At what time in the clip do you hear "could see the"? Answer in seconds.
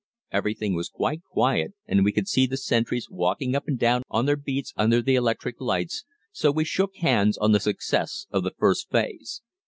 2.11-2.57